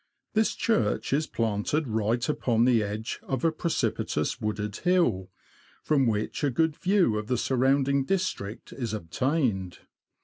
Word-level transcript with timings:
This 0.33 0.55
church 0.55 1.13
is 1.13 1.27
planted 1.27 1.87
right 1.87 2.27
upon 2.27 2.65
the 2.65 2.81
edge 2.81 3.19
of 3.21 3.45
a 3.45 3.51
precipitous, 3.51 4.37
w^ooded 4.37 4.77
hill, 4.77 5.29
from 5.83 6.07
which 6.07 6.43
a 6.43 6.49
good 6.49 6.75
view 6.75 7.19
of 7.19 7.27
the 7.27 7.37
surrounding 7.37 8.03
district 8.05 8.73
is 8.73 8.95
obtained. 8.95 9.77